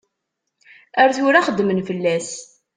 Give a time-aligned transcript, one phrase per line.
[1.01, 2.29] Ar tura xeddmen fell-as.